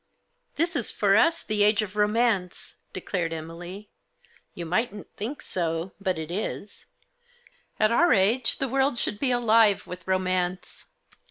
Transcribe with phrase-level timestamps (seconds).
[0.55, 3.91] "This is, for us, the age of romance," declared Emily."
[4.55, 6.87] You mightn't think so, but it is.
[7.79, 10.87] At our age, the world should be alive with romance.